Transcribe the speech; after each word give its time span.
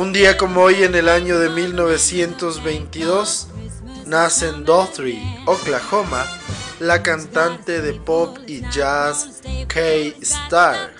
Un 0.00 0.14
día 0.14 0.38
como 0.38 0.62
hoy 0.62 0.82
en 0.82 0.94
el 0.94 1.10
año 1.10 1.38
de 1.38 1.50
1922 1.50 3.48
nace 4.06 4.48
en 4.48 4.64
Dothry, 4.64 5.20
Oklahoma, 5.44 6.24
la 6.78 7.02
cantante 7.02 7.82
de 7.82 7.92
pop 7.92 8.38
y 8.46 8.62
jazz 8.70 9.42
Kay 9.68 10.16
Starr. 10.22 10.94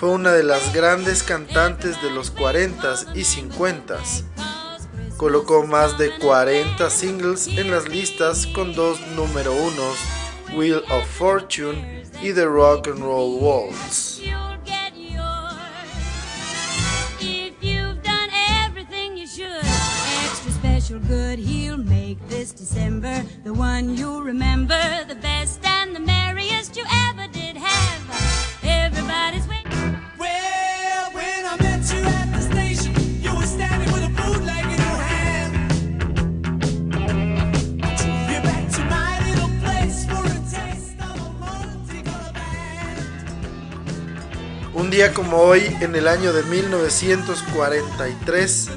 Fue 0.00 0.08
una 0.08 0.32
de 0.32 0.42
las 0.42 0.74
grandes 0.74 1.22
cantantes 1.22 2.02
de 2.02 2.10
los 2.10 2.34
40s 2.34 3.14
y 3.14 3.20
50s. 3.20 4.24
Colocó 5.16 5.64
más 5.64 5.96
de 5.98 6.18
40 6.18 6.90
singles 6.90 7.46
en 7.46 7.70
las 7.70 7.88
listas 7.88 8.48
con 8.48 8.74
dos 8.74 9.00
número 9.14 9.52
unos, 9.52 9.98
Wheel 10.52 10.82
of 10.90 11.06
Fortune 11.16 12.02
y 12.20 12.32
The 12.32 12.44
Rock 12.44 12.88
and 12.88 12.98
Roll 12.98 13.40
Waltz. 13.40 14.07
December 22.52 23.24
the 23.44 23.52
one 23.52 23.96
you'll 23.96 24.22
remember 24.22 24.78
the 25.08 25.14
best 25.16 25.60
and 25.64 25.94
the 25.94 26.00
merriest 26.00 26.76
you 26.76 26.84
ever 27.08 27.26
did 27.32 27.56
have. 27.56 28.00
Everybody's 28.62 29.46
waiting. 29.48 29.96
Well, 30.18 31.12
when 31.12 31.44
I 31.46 31.56
met 31.60 31.90
you 31.92 32.02
at 32.04 32.32
the 32.32 32.40
station, 32.40 32.94
you 33.22 33.34
were 33.36 33.46
standing 33.46 33.92
with 33.92 34.04
a 34.04 34.08
bootleg 34.08 34.64
in 34.64 34.78
your 34.86 35.02
hand. 35.12 35.54
You're 38.30 38.42
back 38.42 38.68
to 38.76 38.82
my 38.84 39.18
little 39.28 39.50
place 39.62 40.04
for 40.06 40.24
a 40.24 40.40
taste 40.48 41.00
of 41.00 41.20
a 41.20 41.30
multicolor 41.42 42.32
band. 42.32 42.98
Un 44.74 44.90
día 44.90 45.12
como 45.12 45.36
hoy, 45.38 45.76
en 45.80 45.94
el 45.96 46.06
año 46.08 46.32
de 46.32 46.42
1943, 46.44 48.70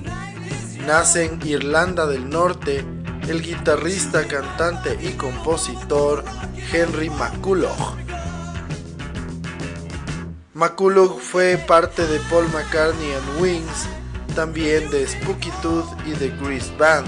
Nace 0.85 1.25
en 1.25 1.39
Irlanda 1.45 2.05
del 2.07 2.27
Norte 2.29 2.83
el 3.27 3.41
guitarrista, 3.41 4.27
cantante 4.27 4.97
y 5.01 5.13
compositor 5.13 6.23
Henry 6.71 7.09
McCulloch. 7.09 7.95
McCulloch 10.53 11.19
fue 11.19 11.57
parte 11.57 12.05
de 12.05 12.19
Paul 12.29 12.47
McCartney 12.53 13.11
and 13.13 13.41
Wings, 13.41 13.87
también 14.35 14.89
de 14.91 15.07
Spooky 15.07 15.51
Tooth 15.61 15.87
y 16.05 16.11
The 16.13 16.29
Grease 16.41 16.71
Band. 16.77 17.07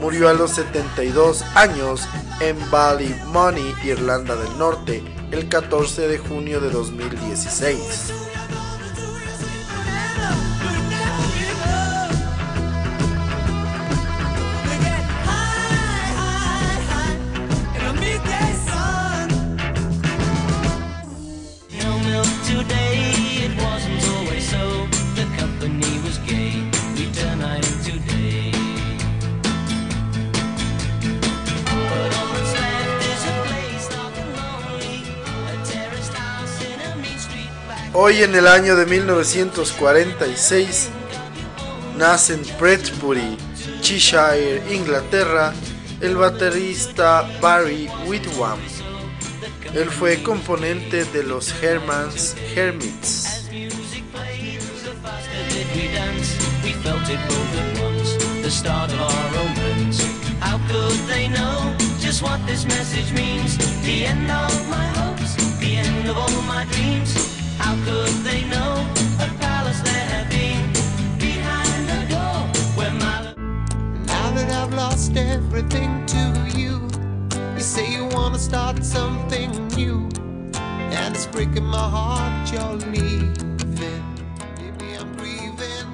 Murió 0.00 0.28
a 0.28 0.34
los 0.34 0.50
72 0.50 1.42
años 1.54 2.06
en 2.40 2.58
Ballymoney, 2.70 3.74
Irlanda 3.84 4.36
del 4.36 4.58
Norte, 4.58 5.02
el 5.30 5.48
14 5.48 6.08
de 6.08 6.18
junio 6.18 6.60
de 6.60 6.70
2016. 6.70 8.12
Hoy 37.96 38.24
en 38.24 38.34
el 38.34 38.48
año 38.48 38.74
de 38.74 38.86
1946 38.86 40.88
nace 41.96 42.34
en 42.34 42.42
Bretbury, 42.58 43.36
Cheshire, 43.82 44.60
Inglaterra, 44.74 45.54
el 46.00 46.16
baterista 46.16 47.22
Barry 47.40 47.88
Whitwam. 48.04 48.58
Él 49.74 49.88
fue 49.90 50.20
componente 50.24 51.04
de 51.04 51.22
los 51.22 51.54
Herman's 51.62 52.34
Hermits. 52.56 53.44
How 67.64 67.72
could 67.86 68.14
they 68.28 68.42
know 68.52 68.72
a 69.18 69.26
palace 69.40 69.80
there 69.80 70.06
had 70.12 70.28
been 70.28 70.60
behind 71.18 71.88
the 71.88 72.04
door 72.12 72.44
where 72.76 72.92
my 72.92 73.32
Now 74.04 74.30
that 74.36 74.50
I've 74.50 74.74
lost 74.74 75.16
everything 75.16 76.04
to 76.14 76.22
you, 76.60 76.86
you 77.54 77.60
say 77.60 77.90
you 77.90 78.04
wanna 78.12 78.38
start 78.38 78.84
something 78.84 79.50
new, 79.68 80.06
and 80.92 81.16
it's 81.16 81.24
breaking 81.26 81.64
my 81.64 81.88
heart 81.96 82.52
you're 82.52 82.76
leaving. 82.92 83.32
Maybe 84.60 84.96
I'm 85.00 85.16
grieving 85.16 85.88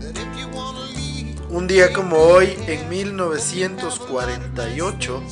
that 0.00 0.16
if 0.16 0.32
you 0.40 0.48
wanna 0.48 0.86
leave. 0.96 1.36
Un 1.50 1.68
día 1.68 1.92
como 1.92 2.16
hoy, 2.16 2.56
en 2.66 2.88
1948, 2.88 5.22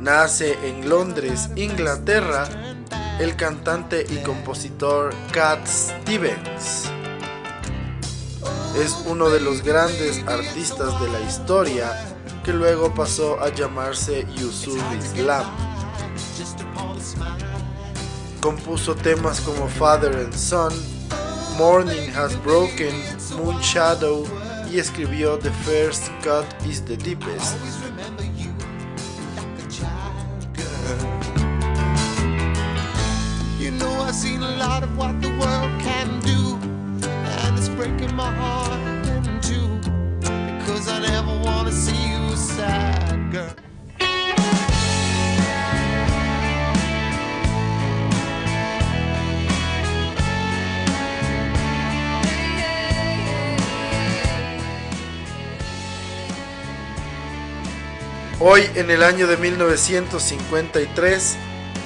nace 0.00 0.56
en 0.66 0.88
Londres, 0.88 1.50
Inglaterra, 1.54 2.48
el 3.20 3.36
cantante 3.36 4.04
y 4.08 4.16
compositor 4.24 5.14
Cat 5.32 5.66
Stevens. 5.66 6.90
Es 8.76 9.04
uno 9.06 9.30
de 9.30 9.40
los 9.40 9.62
grandes 9.62 10.22
artistas 10.26 11.00
de 11.00 11.08
la 11.08 11.20
historia 11.20 12.16
que 12.44 12.52
luego 12.52 12.92
pasó 12.92 13.40
a 13.40 13.50
llamarse 13.50 14.26
Yusuf 14.36 14.82
Islam. 14.98 15.46
Compuso 18.40 18.94
temas 18.96 19.40
como 19.40 19.68
Father 19.68 20.14
and 20.16 20.34
Son, 20.34 20.72
Morning 21.56 22.10
Has 22.16 22.36
Broken, 22.42 22.94
Moon 23.36 23.58
Shadow 23.60 24.26
y 24.70 24.80
escribió 24.80 25.38
The 25.38 25.50
First 25.64 26.08
Cut 26.22 26.44
is 26.66 26.84
the 26.84 26.96
Deepest. 26.96 27.54
Seen 34.14 34.44
a 34.44 34.56
lot 34.56 34.84
of 34.84 34.96
what 34.96 35.20
the 35.20 35.28
world 35.40 35.72
can 35.80 36.20
do, 36.20 36.56
and 37.42 37.58
it's 37.58 37.68
breaking 37.70 38.14
my 38.14 38.32
heart 38.32 38.80
in 39.08 39.40
two 39.40 39.66
because 40.58 40.88
I 40.88 41.00
never 41.00 41.36
want 41.42 41.66
to 41.66 41.74
see 41.74 42.12
you 42.12 42.36
sad, 42.36 43.32
girl. 43.32 43.52
Hoy, 58.38 58.70
en 58.76 58.90
el 58.92 59.02
año 59.02 59.26
de 59.26 59.36
1953, 59.36 61.36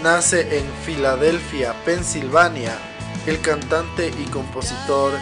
nace 0.03 0.59
en 0.59 0.65
Filadelfia, 0.85 1.75
Pensilvania, 1.85 2.77
el 3.27 3.41
cantante 3.41 4.09
y 4.09 4.25
compositor 4.31 5.13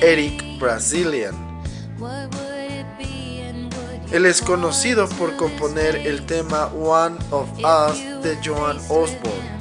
Eric 0.00 0.58
Brazilian. 0.58 1.34
Él 4.12 4.26
es 4.26 4.40
conocido 4.40 5.08
por 5.08 5.36
componer 5.36 5.96
el 5.96 6.24
tema 6.26 6.66
One 6.66 7.16
of 7.30 7.48
Us 7.58 8.22
de 8.22 8.38
Joan 8.44 8.78
Osborne. 8.88 9.56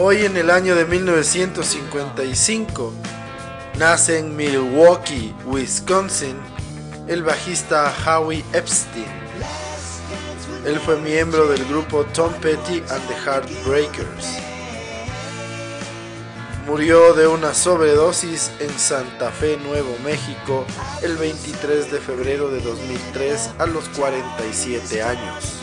Hoy 0.00 0.24
en 0.24 0.36
el 0.36 0.48
año 0.48 0.76
de 0.76 0.84
1955 0.84 2.92
nace 3.80 4.18
en 4.18 4.36
Milwaukee, 4.36 5.34
Wisconsin, 5.44 6.36
el 7.08 7.24
bajista 7.24 7.92
Howie 8.06 8.44
Epstein. 8.52 9.08
Él 10.64 10.78
fue 10.78 11.00
miembro 11.00 11.48
del 11.48 11.64
grupo 11.64 12.04
Tom 12.14 12.32
Petty 12.34 12.80
and 12.88 13.08
the 13.08 13.14
Heartbreakers. 13.24 14.38
Murió 16.64 17.12
de 17.14 17.26
una 17.26 17.52
sobredosis 17.52 18.52
en 18.60 18.70
Santa 18.78 19.32
Fe, 19.32 19.56
Nuevo 19.56 19.96
México, 20.04 20.64
el 21.02 21.16
23 21.16 21.90
de 21.90 21.98
febrero 21.98 22.50
de 22.50 22.60
2003 22.60 23.50
a 23.58 23.66
los 23.66 23.88
47 23.88 25.02
años. 25.02 25.57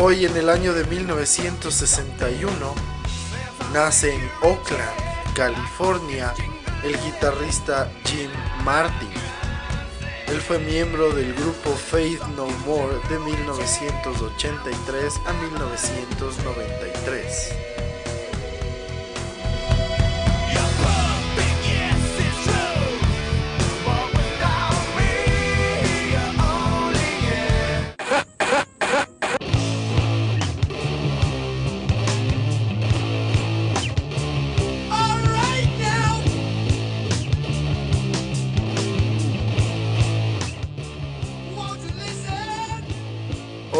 Hoy 0.00 0.26
en 0.26 0.36
el 0.36 0.48
año 0.48 0.74
de 0.74 0.84
1961 0.84 2.56
nace 3.72 4.14
en 4.14 4.30
Oakland, 4.42 5.34
California, 5.34 6.32
el 6.84 6.96
guitarrista 7.00 7.90
Jim 8.04 8.30
Martin. 8.62 9.10
Él 10.28 10.40
fue 10.40 10.60
miembro 10.60 11.10
del 11.10 11.34
grupo 11.34 11.70
Faith 11.70 12.22
No 12.36 12.46
More 12.64 12.94
de 13.10 13.18
1983 13.18 15.20
a 15.26 15.32
1993. 15.32 17.77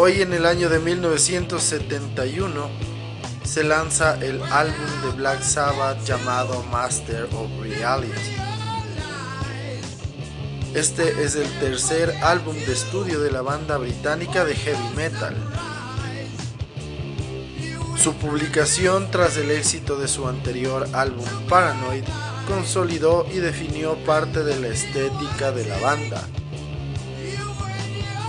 Hoy 0.09 0.23
en 0.23 0.33
el 0.33 0.47
año 0.47 0.71
de 0.71 0.79
1971 0.79 2.71
se 3.45 3.63
lanza 3.63 4.15
el 4.25 4.43
álbum 4.43 5.03
de 5.05 5.11
Black 5.15 5.43
Sabbath 5.43 6.03
llamado 6.03 6.63
Master 6.73 7.29
of 7.35 7.51
Reality. 7.61 8.37
Este 10.73 11.23
es 11.23 11.37
el 11.37 11.47
tercer 11.59 12.11
álbum 12.23 12.57
de 12.57 12.73
estudio 12.73 13.21
de 13.21 13.31
la 13.31 13.43
banda 13.43 13.77
británica 13.77 14.47
de 14.47 14.55
heavy 14.55 14.97
metal. 14.97 15.37
Su 17.99 18.15
publicación 18.15 19.11
tras 19.11 19.37
el 19.37 19.51
éxito 19.51 19.97
de 19.99 20.09
su 20.09 20.27
anterior 20.27 20.89
álbum 20.95 21.27
Paranoid 21.51 22.05
consolidó 22.47 23.27
y 23.31 23.41
definió 23.41 24.03
parte 24.07 24.43
de 24.43 24.59
la 24.59 24.69
estética 24.69 25.53
de 25.53 25.67
la 25.67 25.77
banda 25.81 26.27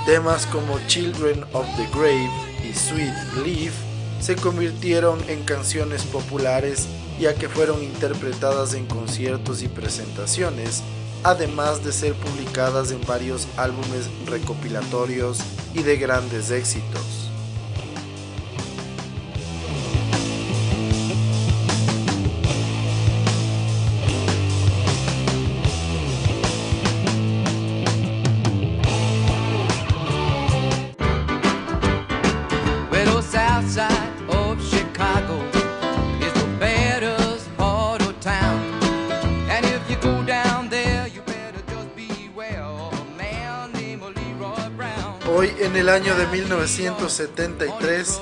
Temas 0.09 0.47
como 0.47 0.79
Children 0.87 1.43
of 1.53 1.67
the 1.77 1.85
Grave 1.93 2.31
y 2.67 2.73
Sweet 2.73 3.13
Leaf 3.45 3.75
se 4.19 4.35
convirtieron 4.35 5.19
en 5.29 5.43
canciones 5.43 6.01
populares 6.01 6.87
ya 7.19 7.35
que 7.35 7.47
fueron 7.47 7.83
interpretadas 7.83 8.73
en 8.73 8.87
conciertos 8.87 9.61
y 9.61 9.67
presentaciones, 9.67 10.81
además 11.23 11.85
de 11.85 11.91
ser 11.91 12.15
publicadas 12.15 12.91
en 12.91 13.05
varios 13.05 13.47
álbumes 13.55 14.09
recopilatorios 14.25 15.41
y 15.75 15.83
de 15.83 15.97
grandes 15.97 16.49
éxitos. 16.49 17.28
En 45.57 45.75
el 45.75 45.89
año 45.89 46.15
de 46.15 46.27
1973, 46.27 48.19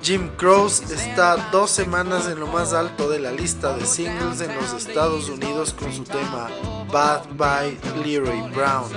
Jim 0.00 0.28
Croce 0.36 0.94
está 0.94 1.36
dos 1.50 1.70
semanas 1.70 2.28
en 2.28 2.38
lo 2.38 2.46
más 2.46 2.72
alto 2.72 3.10
de 3.10 3.18
la 3.18 3.32
lista 3.32 3.76
de 3.76 3.84
singles 3.84 4.40
en 4.40 4.54
los 4.54 4.72
Estados 4.72 5.28
Unidos 5.28 5.74
con 5.74 5.92
su 5.92 6.04
tema 6.04 6.48
Bad 6.90 7.22
by 7.36 7.76
Leroy 8.04 8.42
Brown. 8.52 8.90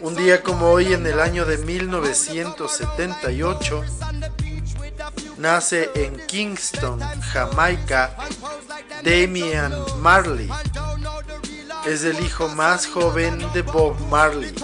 Un 0.00 0.16
día 0.16 0.42
como 0.42 0.70
hoy 0.70 0.94
en 0.94 1.06
el 1.06 1.20
año 1.20 1.44
de 1.44 1.58
1978 1.58 3.84
nace 5.38 5.90
en 5.94 6.26
Kingston, 6.26 6.98
Jamaica, 7.32 8.16
Damian 9.02 9.72
Marley. 9.98 10.50
Es 11.86 12.04
el 12.04 12.20
hijo 12.20 12.48
más 12.48 12.86
joven 12.86 13.38
de 13.52 13.62
Bob 13.62 13.98
Marley. 14.08 14.54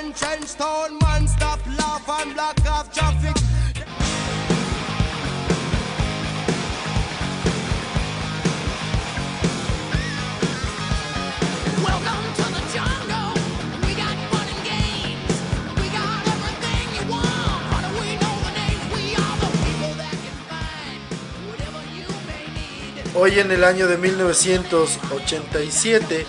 you 0.00 0.08
when 0.08 0.12
trench 0.14 0.54
town 0.54 0.96
man 0.98 1.28
stop 1.28 1.60
laugh 1.78 2.08
and 2.08 2.34
block 2.34 2.58
off 2.66 2.92
traffic. 2.92 3.36
Hoy 23.12 23.38
en 23.38 23.50
el 23.50 23.64
año 23.64 23.86
de 23.86 23.98
1987 23.98 26.26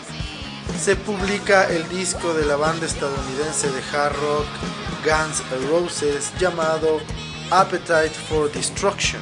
se 0.82 0.96
publica 0.96 1.66
el 1.66 1.88
disco 1.90 2.34
de 2.34 2.44
la 2.44 2.56
banda 2.56 2.88
estadounidense 2.88 3.70
de 3.70 3.82
hard 3.94 4.16
rock 4.16 4.48
Guns 5.06 5.44
N' 5.52 5.68
Roses 5.70 6.32
llamado 6.40 7.00
Appetite 7.52 8.10
for 8.28 8.52
Destruction. 8.52 9.22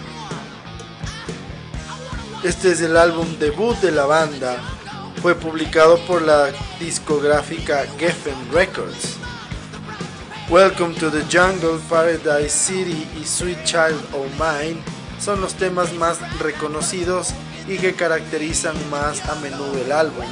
Este 2.45 2.71
es 2.71 2.79
el 2.79 2.95
álbum 2.95 3.27
debut 3.39 3.75
de 3.79 3.91
la 3.91 4.05
banda, 4.05 4.55
fue 5.21 5.35
publicado 5.35 5.99
por 6.05 6.21
la 6.21 6.49
discográfica 6.79 7.85
Geffen 7.97 8.53
Records. 8.53 9.17
Welcome 10.49 10.95
to 10.95 11.11
the 11.11 11.23
Jungle, 11.23 11.77
Paradise 11.89 12.55
City 12.55 13.05
y 13.19 13.25
Sweet 13.25 13.65
Child 13.65 14.01
O' 14.13 14.27
Mine 14.41 14.81
son 15.19 15.41
los 15.41 15.55
temas 15.55 15.93
más 15.95 16.19
reconocidos 16.39 17.33
y 17.67 17.77
que 17.77 17.95
caracterizan 17.95 18.77
más 18.89 19.27
a 19.27 19.35
menudo 19.35 19.77
el 19.83 19.91
álbum, 19.91 20.25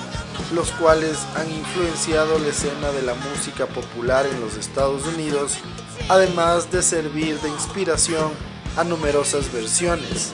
los 0.54 0.72
cuales 0.72 1.18
han 1.36 1.52
influenciado 1.52 2.40
la 2.40 2.48
escena 2.48 2.92
de 2.92 3.02
la 3.02 3.14
música 3.14 3.66
popular 3.66 4.26
en 4.26 4.40
los 4.40 4.56
Estados 4.56 5.06
Unidos, 5.06 5.54
además 6.10 6.72
de 6.72 6.82
servir 6.82 7.40
de 7.42 7.50
inspiración 7.50 8.32
a 8.78 8.84
numerosas 8.84 9.52
versiones. 9.52 10.32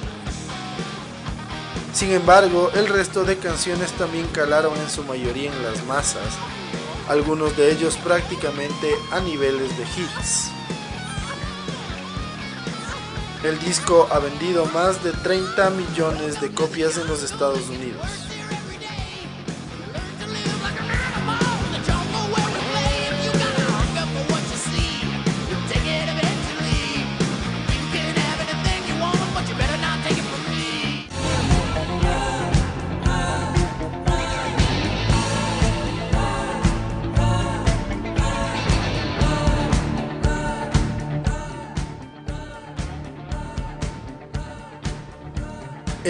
Sin 1.93 2.11
embargo, 2.11 2.71
el 2.73 2.87
resto 2.87 3.23
de 3.23 3.37
canciones 3.37 3.91
también 3.93 4.27
calaron 4.27 4.77
en 4.77 4.89
su 4.89 5.03
mayoría 5.03 5.51
en 5.51 5.63
las 5.63 5.85
masas, 5.85 6.33
algunos 7.07 7.55
de 7.55 7.71
ellos 7.71 7.97
prácticamente 7.97 8.95
a 9.11 9.19
niveles 9.19 9.69
de 9.77 9.83
hits. 9.83 10.49
El 13.43 13.59
disco 13.59 14.07
ha 14.09 14.19
vendido 14.19 14.65
más 14.67 15.03
de 15.03 15.11
30 15.11 15.69
millones 15.71 16.39
de 16.39 16.49
copias 16.53 16.97
en 16.97 17.07
los 17.07 17.23
Estados 17.23 17.67
Unidos. 17.67 18.22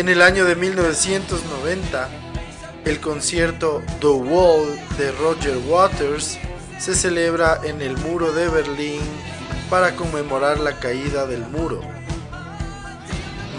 En 0.04 0.10
el 0.10 0.22
año 0.22 0.44
de 0.44 0.58
1990, 0.58 2.10
el 2.84 3.00
concierto 3.00 3.82
The 4.02 4.08
Wall 4.08 4.78
de 4.98 5.14
Roger 5.14 5.58
Waters 5.66 6.38
se 6.78 6.94
celebra 6.94 7.62
en 7.64 7.82
el 7.82 7.96
muro 8.00 8.34
de 8.34 8.50
Berlín 8.50 9.00
para 9.70 9.96
conmemorar 9.96 10.60
la 10.60 10.78
caída 10.78 11.26
del 11.26 11.48
muro. 11.48 11.80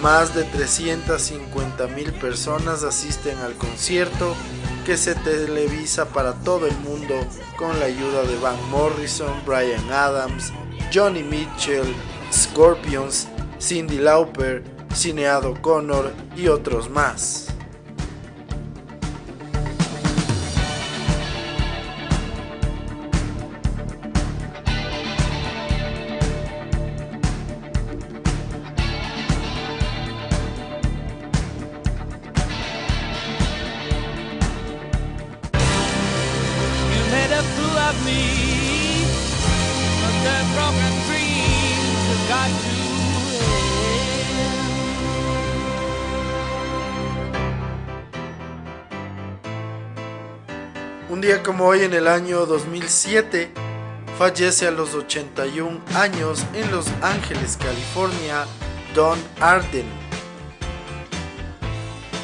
Más 0.03 0.35
de 0.35 0.45
350 0.45 1.87
mil 1.87 2.13
personas 2.13 2.83
asisten 2.83 3.39
al 3.39 3.55
concierto 3.55 4.37
que 4.85 4.99
se 4.99 5.15
televisa 5.15 6.11
para 6.11 6.35
todo 6.35 6.67
el 6.67 6.77
mundo 6.81 7.15
con 7.57 7.81
la 7.81 7.87
ayuda 7.87 8.23
de 8.25 8.39
Van 8.41 8.69
Morrison, 8.69 9.33
Brian 9.47 9.91
Adams, 9.91 10.53
Johnny 10.93 11.23
Mitchell, 11.23 11.87
Scorpions, 12.31 13.29
Cindy 13.59 13.97
Lauper, 13.97 14.74
Cineado 14.95 15.61
Connor 15.61 16.13
y 16.37 16.49
otros 16.49 16.89
más. 16.89 17.54
Un 51.15 51.21
día 51.21 51.45
como 51.45 51.67
hoy 51.67 51.85
en 51.85 51.95
el 51.95 52.09
año 52.09 52.45
2007 52.45 53.49
fallece 54.19 54.67
a 54.67 54.73
los 54.73 54.95
81 54.95 55.81
años 55.95 56.45
en 56.55 56.69
Los 56.73 56.89
Ángeles, 57.03 57.57
California, 57.57 58.47
Don 58.97 59.17
Arden. 59.39 59.87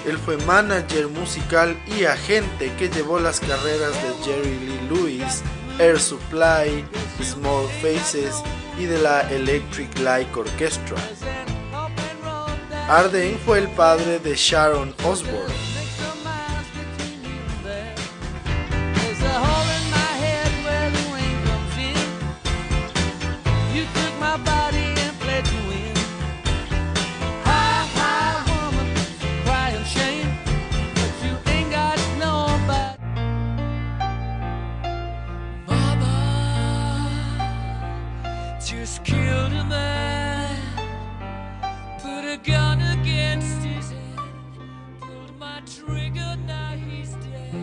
Él 0.05 0.19
fue 0.19 0.39
manager 0.39 1.07
musical 1.07 1.81
y 1.87 2.03
agente 2.03 2.75
que 2.81 2.89
llevó 2.89 3.21
las 3.21 3.39
carreras 3.39 3.93
de 4.03 4.25
Jerry 4.25 4.59
Lee 4.59 4.89
Lewis, 4.89 5.43
Air 5.79 6.01
Supply, 6.01 6.85
Small 7.23 7.69
Faces 7.81 8.43
y 8.77 8.87
de 8.87 8.99
la 8.99 9.21
Electric 9.31 10.01
Light 10.01 10.37
Orchestra. 10.37 10.97
Arden 12.89 13.39
fue 13.47 13.61
el 13.61 13.69
padre 13.69 14.19
de 14.19 14.35
Sharon 14.35 14.93
Osbourne. 15.05 15.70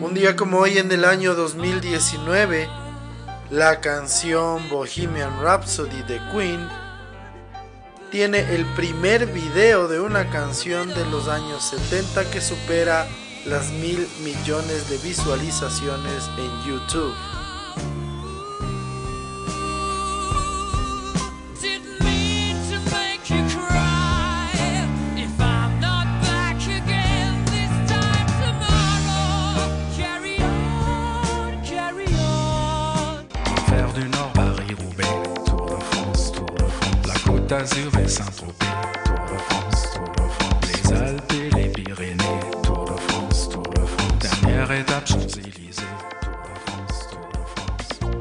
Un 0.00 0.14
día 0.14 0.36
como 0.36 0.58
hoy 0.58 0.78
en 0.78 0.90
el 0.90 1.04
año 1.04 1.34
2019, 1.34 2.87
la 3.50 3.80
canción 3.80 4.68
Bohemian 4.68 5.40
Rhapsody 5.40 6.02
de 6.02 6.20
Queen 6.30 6.68
tiene 8.10 8.40
el 8.54 8.66
primer 8.74 9.26
video 9.26 9.88
de 9.88 10.00
una 10.00 10.28
canción 10.28 10.88
de 10.88 11.04
los 11.06 11.28
años 11.28 11.62
70 11.64 12.30
que 12.30 12.42
supera 12.42 13.06
las 13.46 13.70
mil 13.70 14.06
millones 14.22 14.90
de 14.90 14.98
visualizaciones 14.98 16.28
en 16.36 16.68
YouTube. 16.68 17.14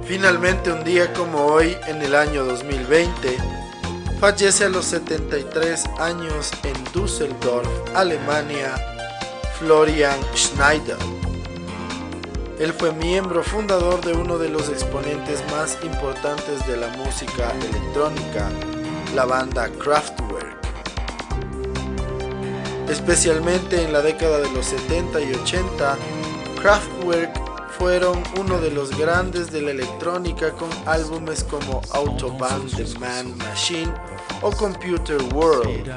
Finalmente, 0.05 0.71
un 0.71 0.83
día 0.83 1.13
como 1.13 1.45
hoy, 1.45 1.77
en 1.85 2.01
el 2.01 2.15
año 2.15 2.45
2020, 2.45 3.37
fallece 4.19 4.65
a 4.65 4.69
los 4.69 4.85
73 4.85 5.85
años 5.99 6.51
en 6.63 6.73
Düsseldorf, 6.91 7.67
Alemania, 7.93 8.73
Florian 9.59 10.17
Schneider. 10.33 10.97
Él 12.59 12.73
fue 12.73 12.91
miembro 12.93 13.43
fundador 13.43 14.03
de 14.03 14.13
uno 14.13 14.39
de 14.39 14.49
los 14.49 14.69
exponentes 14.69 15.43
más 15.51 15.77
importantes 15.83 16.65
de 16.65 16.77
la 16.77 16.87
música 16.97 17.51
electrónica, 17.51 18.49
la 19.15 19.25
banda 19.25 19.69
Kraftwerk. 19.69 20.57
Especialmente 22.89 23.83
en 23.83 23.93
la 23.93 24.01
década 24.01 24.39
de 24.39 24.49
los 24.51 24.65
70 24.65 25.21
y 25.21 25.33
80, 25.33 25.97
Kraftwerk 26.61 27.47
fueron 27.77 28.23
uno 28.39 28.59
de 28.59 28.71
los 28.71 28.97
grandes 28.97 29.51
de 29.51 29.61
la 29.61 29.71
electrónica 29.71 30.51
con 30.51 30.69
álbumes 30.85 31.43
como 31.43 31.81
Autobahn 31.91 32.67
The 32.75 32.85
Man 32.99 33.37
Machine 33.37 33.93
o 34.41 34.51
Computer 34.51 35.21
World. 35.33 35.87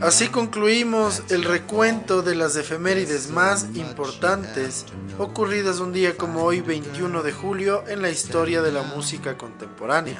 Así 0.00 0.28
concluimos 0.28 1.22
el 1.30 1.44
recuento 1.44 2.22
de 2.22 2.34
las 2.34 2.56
efemérides 2.56 3.30
más 3.30 3.66
importantes 3.74 4.84
ocurridas 5.18 5.80
un 5.80 5.92
día 5.92 6.16
como 6.16 6.42
hoy 6.42 6.60
21 6.60 7.22
de 7.22 7.32
julio 7.32 7.84
en 7.88 8.02
la 8.02 8.10
historia 8.10 8.62
de 8.62 8.72
la 8.72 8.82
música 8.82 9.36
contemporánea. 9.36 10.18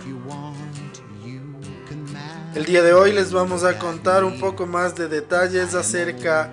El 2.54 2.64
día 2.64 2.82
de 2.82 2.92
hoy 2.92 3.12
les 3.12 3.32
vamos 3.32 3.62
a 3.64 3.78
contar 3.78 4.24
un 4.24 4.40
poco 4.40 4.66
más 4.66 4.94
de 4.96 5.08
detalles 5.08 5.74
acerca 5.74 6.52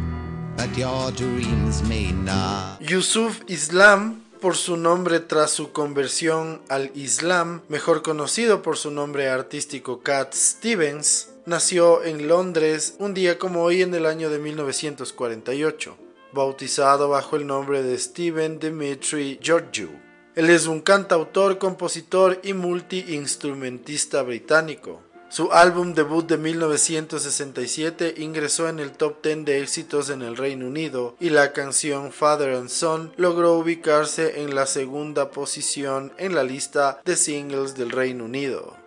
Yusuf 2.79 3.41
Islam, 3.47 4.21
por 4.39 4.55
su 4.55 4.77
nombre 4.77 5.19
tras 5.19 5.51
su 5.51 5.71
conversión 5.71 6.61
al 6.69 6.91
Islam, 6.95 7.61
mejor 7.69 8.01
conocido 8.01 8.61
por 8.61 8.77
su 8.77 8.91
nombre 8.91 9.29
artístico 9.29 10.01
Cat 10.01 10.33
Stevens, 10.33 11.29
nació 11.45 12.03
en 12.03 12.27
Londres 12.27 12.95
un 12.99 13.13
día 13.13 13.37
como 13.37 13.63
hoy 13.63 13.81
en 13.81 13.93
el 13.93 14.05
año 14.05 14.29
de 14.29 14.39
1948, 14.39 15.97
bautizado 16.33 17.09
bajo 17.09 17.35
el 17.35 17.47
nombre 17.47 17.83
de 17.83 17.97
Steven 17.97 18.59
Dimitri 18.59 19.39
Georgiou. 19.41 19.89
Él 20.35 20.49
es 20.49 20.65
un 20.67 20.81
cantautor, 20.81 21.57
compositor 21.57 22.39
y 22.43 22.53
multiinstrumentista 22.53 24.21
británico. 24.21 25.01
Su 25.31 25.53
álbum 25.53 25.93
debut 25.93 26.27
de 26.27 26.37
1967 26.37 28.15
ingresó 28.17 28.67
en 28.67 28.79
el 28.79 28.91
top 28.91 29.23
10 29.23 29.45
de 29.45 29.61
éxitos 29.61 30.09
en 30.09 30.23
el 30.23 30.35
Reino 30.35 30.67
Unido 30.67 31.15
y 31.21 31.29
la 31.29 31.53
canción 31.53 32.11
Father 32.11 32.53
and 32.53 32.67
Son 32.67 33.13
logró 33.15 33.53
ubicarse 33.53 34.41
en 34.41 34.55
la 34.55 34.65
segunda 34.65 35.31
posición 35.31 36.11
en 36.17 36.35
la 36.35 36.43
lista 36.43 36.99
de 37.05 37.15
singles 37.15 37.75
del 37.75 37.91
Reino 37.91 38.25
Unido. 38.25 38.80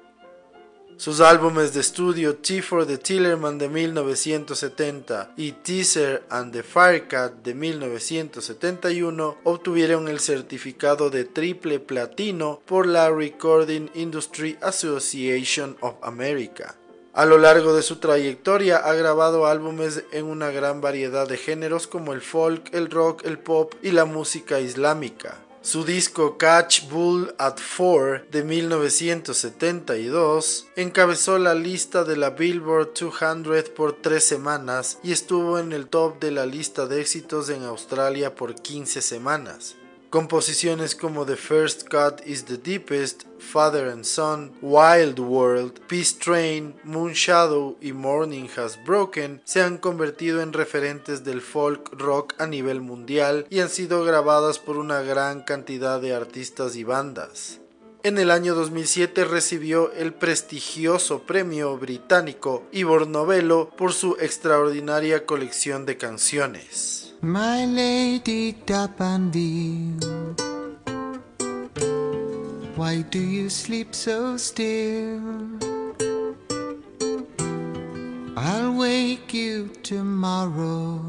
Sus 0.96 1.20
álbumes 1.20 1.74
de 1.74 1.80
estudio 1.80 2.36
T 2.36 2.62
for 2.62 2.86
the 2.86 2.98
Tillerman 2.98 3.58
de 3.58 3.68
1970 3.68 5.32
y 5.36 5.50
Teaser 5.50 6.22
and 6.30 6.52
the 6.52 6.62
Firecat 6.62 7.32
de 7.42 7.52
1971 7.52 9.36
obtuvieron 9.42 10.06
el 10.06 10.20
certificado 10.20 11.10
de 11.10 11.24
triple 11.24 11.80
platino 11.80 12.60
por 12.64 12.86
la 12.86 13.10
Recording 13.10 13.90
Industry 13.94 14.56
Association 14.62 15.76
of 15.80 15.96
America. 16.00 16.76
A 17.12 17.26
lo 17.26 17.38
largo 17.38 17.74
de 17.74 17.82
su 17.82 17.96
trayectoria 17.96 18.76
ha 18.76 18.94
grabado 18.94 19.46
álbumes 19.46 20.04
en 20.12 20.26
una 20.26 20.50
gran 20.50 20.80
variedad 20.80 21.28
de 21.28 21.36
géneros 21.36 21.88
como 21.88 22.12
el 22.12 22.20
folk, 22.20 22.72
el 22.72 22.88
rock, 22.88 23.24
el 23.24 23.40
pop 23.40 23.74
y 23.82 23.90
la 23.90 24.04
música 24.04 24.60
islámica. 24.60 25.38
Su 25.64 25.82
disco 25.82 26.36
Catch 26.36 26.90
Bull 26.90 27.34
at 27.38 27.58
Four 27.58 28.26
de 28.30 28.44
1972 28.44 30.66
encabezó 30.76 31.38
la 31.38 31.54
lista 31.54 32.04
de 32.04 32.18
la 32.18 32.28
Billboard 32.28 32.92
200 32.92 33.70
por 33.70 33.94
tres 33.94 34.24
semanas 34.24 34.98
y 35.02 35.12
estuvo 35.12 35.58
en 35.58 35.72
el 35.72 35.86
top 35.86 36.20
de 36.20 36.32
la 36.32 36.44
lista 36.44 36.86
de 36.86 37.00
éxitos 37.00 37.48
en 37.48 37.62
Australia 37.62 38.34
por 38.34 38.54
15 38.54 39.00
semanas. 39.00 39.76
Composiciones 40.14 40.94
como 40.94 41.26
The 41.26 41.34
First 41.34 41.88
Cut 41.88 42.24
is 42.24 42.44
the 42.44 42.56
Deepest, 42.56 43.24
Father 43.40 43.88
and 43.88 44.04
Son, 44.04 44.52
Wild 44.62 45.18
World, 45.18 45.80
Peace 45.88 46.14
Train, 46.16 46.76
Moon 46.84 47.14
Shadow 47.14 47.76
y 47.80 47.92
Morning 47.92 48.46
Has 48.56 48.78
Broken 48.84 49.42
se 49.42 49.60
han 49.60 49.76
convertido 49.76 50.40
en 50.40 50.52
referentes 50.52 51.24
del 51.24 51.40
folk 51.40 51.90
rock 52.00 52.34
a 52.38 52.46
nivel 52.46 52.80
mundial 52.80 53.48
y 53.50 53.58
han 53.58 53.68
sido 53.68 54.04
grabadas 54.04 54.60
por 54.60 54.76
una 54.76 55.02
gran 55.02 55.42
cantidad 55.42 56.00
de 56.00 56.14
artistas 56.14 56.76
y 56.76 56.84
bandas. 56.84 57.58
En 58.04 58.16
el 58.18 58.30
año 58.30 58.54
2007 58.54 59.24
recibió 59.24 59.90
el 59.94 60.14
prestigioso 60.14 61.22
premio 61.22 61.76
británico 61.76 62.62
Ivor 62.70 63.08
Novello 63.08 63.70
por 63.76 63.92
su 63.92 64.16
extraordinaria 64.20 65.26
colección 65.26 65.86
de 65.86 65.96
canciones. 65.96 67.13
My 67.24 67.64
lady 67.64 68.52
Dapanville. 68.52 70.04
Why 72.76 73.00
do 73.00 73.18
you 73.18 73.48
sleep 73.48 73.94
so 73.94 74.36
still? 74.36 75.22
I'll 78.36 78.74
wake 78.74 79.32
you 79.32 79.68
tomorrow, 79.82 81.00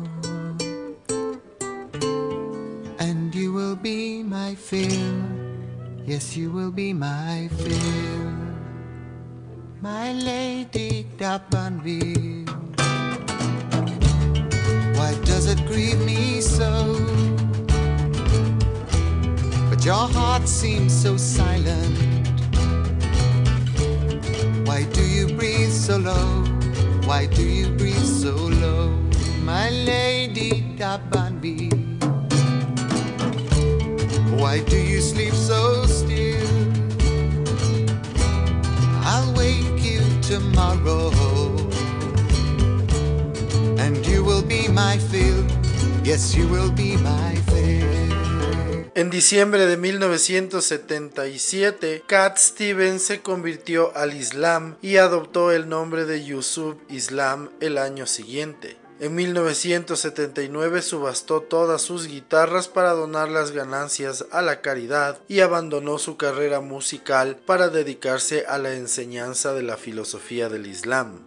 and 2.99 3.35
you 3.35 3.51
will 3.51 3.75
be 3.75 4.23
my 4.23 4.55
fill. 4.55 5.21
Yes, 6.05 6.37
you 6.37 6.49
will 6.49 6.71
be 6.71 6.93
my 6.93 7.49
fill, 7.57 8.31
my 9.81 10.13
lady 10.13 11.07
Dapanville. 11.17 12.45
Why 14.95 15.13
does 15.25 15.47
it 15.47 15.59
grieve 15.67 16.04
your 19.85 20.07
heart 20.17 20.47
seems 20.47 20.91
so 20.91 21.15
silent. 21.15 21.95
Why 24.65 24.83
do 24.91 25.03
you 25.05 25.27
breathe 25.27 25.71
so 25.71 25.97
low? 25.97 26.43
Why 27.05 27.27
do 27.27 27.43
you 27.43 27.69
breathe 27.69 28.09
so 28.23 28.33
low? 28.33 28.89
My 29.43 29.69
lady 29.69 30.63
Dabanbi. 30.75 31.69
Why 34.41 34.61
do 34.61 34.75
you 34.75 35.01
sleep 35.01 35.35
so 35.35 35.85
still? 35.85 36.47
I'll 39.05 39.31
wake 39.35 39.83
you 39.83 40.01
tomorrow. 40.23 41.15
En 48.97 49.09
diciembre 49.09 49.65
de 49.65 49.75
1977, 49.75 52.03
Cat 52.07 52.37
Stevens 52.37 53.01
se 53.01 53.21
convirtió 53.21 53.91
al 53.93 54.13
Islam 54.13 54.77
y 54.81 54.95
adoptó 54.95 55.51
el 55.51 55.67
nombre 55.67 56.05
de 56.05 56.23
Yusuf 56.23 56.77
Islam 56.87 57.49
el 57.59 57.77
año 57.77 58.05
siguiente. 58.05 58.77
En 59.01 59.13
1979 59.15 60.81
subastó 60.81 61.41
todas 61.41 61.81
sus 61.81 62.07
guitarras 62.07 62.69
para 62.69 62.91
donar 62.91 63.27
las 63.27 63.51
ganancias 63.51 64.27
a 64.31 64.41
la 64.41 64.61
caridad 64.61 65.19
y 65.27 65.41
abandonó 65.41 65.97
su 65.97 66.15
carrera 66.15 66.61
musical 66.61 67.35
para 67.45 67.67
dedicarse 67.67 68.45
a 68.47 68.57
la 68.59 68.75
enseñanza 68.75 69.51
de 69.51 69.63
la 69.63 69.75
filosofía 69.75 70.47
del 70.47 70.67
Islam. 70.67 71.19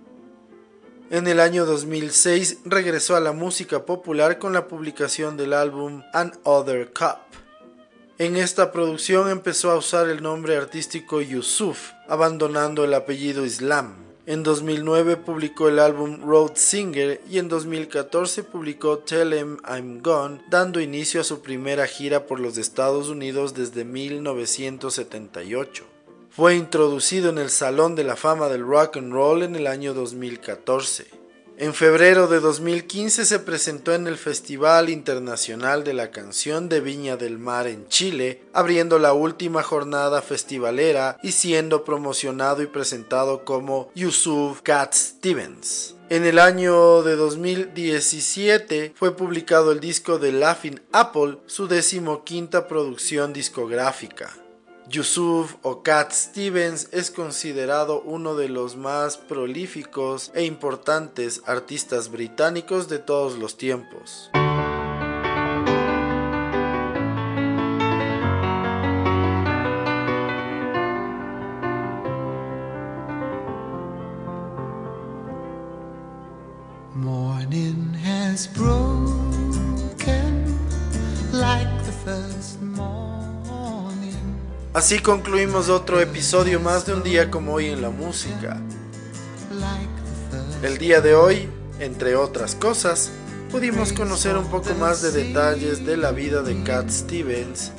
En 1.11 1.27
el 1.27 1.39
año 1.39 1.67
2006 1.67 2.61
regresó 2.65 3.15
a 3.15 3.21
la 3.21 3.33
música 3.33 3.85
popular 3.85 4.39
con 4.39 4.55
la 4.55 4.69
publicación 4.69 5.37
del 5.37 5.53
álbum 5.53 6.03
An 6.15 6.33
Other 6.45 6.95
Cup. 6.95 7.19
En 8.21 8.37
esta 8.37 8.73
producción 8.73 9.31
empezó 9.31 9.71
a 9.71 9.77
usar 9.77 10.09
el 10.09 10.25
nombre 10.25 10.57
artístico 10.57 11.21
Yusuf, 11.21 11.93
abandonando 12.09 12.83
el 12.83 12.93
apellido 12.95 13.47
Islam. 13.47 13.95
En 14.27 14.43
2009 14.43 15.19
publicó 15.19 15.69
el 15.69 15.79
álbum 15.79 16.23
Road 16.23 16.57
Singer 16.57 17.21
y 17.31 17.39
en 17.39 17.49
2014 17.49 18.43
publicó 18.43 18.99
Tell 18.99 19.35
Him 19.35 19.59
I'm 19.65 20.03
Gone, 20.03 20.41
dando 20.51 20.81
inicio 20.81 21.21
a 21.21 21.25
su 21.25 21.43
primera 21.43 21.87
gira 21.87 22.27
por 22.27 22.41
los 22.41 22.59
Estados 22.59 23.09
Unidos 23.09 23.55
desde 23.55 23.85
1978. 23.85 25.85
Fue 26.29 26.57
introducido 26.57 27.31
en 27.31 27.39
el 27.39 27.51
Salón 27.51 27.95
de 27.95 28.03
la 28.03 28.17
Fama 28.17 28.49
del 28.49 28.67
Rock 28.67 28.97
and 28.97 29.13
Roll 29.13 29.45
en 29.45 29.55
el 29.55 29.69
año 29.69 29.95
2014. 29.95 31.18
En 31.61 31.75
febrero 31.75 32.29
de 32.29 32.39
2015 32.39 33.25
se 33.25 33.41
presentó 33.41 33.93
en 33.93 34.07
el 34.07 34.17
Festival 34.17 34.89
Internacional 34.89 35.83
de 35.83 35.93
la 35.93 36.13
Canción 36.13 36.69
de 36.69 36.81
Viña 36.81 37.17
del 37.17 37.37
Mar 37.37 37.67
en 37.67 37.89
Chile, 37.89 38.45
abriendo 38.53 39.01
la 39.01 39.13
última 39.13 39.65
jornada 39.65 40.23
festivalera 40.23 41.19
y 41.21 41.33
siendo 41.33 41.83
promocionado 41.83 42.63
y 42.63 42.67
presentado 42.67 43.45
como 43.45 43.91
Yusuf 43.97 44.63
Cat 44.63 44.95
Stevens. 44.95 45.97
En 46.11 46.25
el 46.25 46.39
año 46.39 47.03
de 47.03 47.17
2017 47.17 48.93
fue 48.95 49.17
publicado 49.17 49.73
el 49.73 49.81
disco 49.81 50.21
de 50.21 50.31
Laughing 50.31 50.81
Apple, 50.93 51.39
su 51.47 51.67
decimoquinta 51.67 52.69
producción 52.69 53.33
discográfica. 53.33 54.33
Yusuf 54.91 55.57
o 55.63 55.83
Cat 55.83 56.13
Stevens 56.13 56.89
es 56.93 57.11
considerado 57.11 58.01
uno 58.01 58.35
de 58.37 58.49
los 58.49 58.77
más 58.77 59.19
prolíficos 59.19 60.31
e 60.35 60.45
importantes 60.45 61.43
artistas 61.45 62.11
británicos 62.11 62.89
de 62.89 62.99
todos 62.99 63.39
los 63.39 63.59
tiempos. 63.59 64.31
Así 84.79 85.01
concluimos 85.01 85.71
otro 85.71 86.01
episodio 86.01 86.61
más 86.61 86.87
de 86.87 86.95
un 86.95 87.03
día 87.03 87.33
como 87.33 87.55
hoy 87.55 87.67
en 87.67 87.83
la 87.83 87.91
música. 87.91 88.61
El 90.63 90.79
día 90.79 91.01
de 91.01 91.17
hoy, 91.17 91.49
entre 91.81 92.15
otras 92.15 92.55
cosas, 92.55 93.11
pudimos 93.51 93.93
conocer 93.93 94.37
un 94.37 94.47
poco 94.47 94.73
más 94.77 95.03
de 95.03 95.11
detalles 95.11 95.85
de 95.85 95.97
la 95.97 96.13
vida 96.13 96.43
de 96.43 96.63
Cat 96.63 96.91
Stevens, 96.91 97.73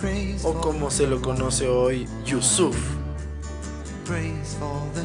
o 0.43 0.55
como 0.55 0.91
se 0.91 1.07
lo 1.07 1.21
conoce 1.21 1.69
hoy, 1.69 2.05
Yusuf, 2.25 2.75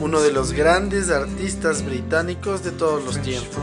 uno 0.00 0.20
de 0.20 0.32
los 0.32 0.50
grandes 0.50 1.10
artistas 1.10 1.84
británicos 1.84 2.64
de 2.64 2.72
todos 2.72 3.04
los 3.04 3.22
tiempos. 3.22 3.62